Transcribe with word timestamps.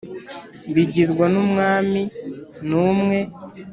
bigirwa 0.73 1.25
n 1.33 1.35
umwami 1.43 2.01
n 2.67 2.69
umwe 2.89 3.19